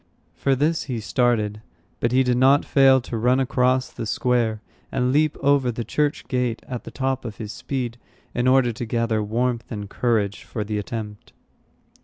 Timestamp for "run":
3.17-3.39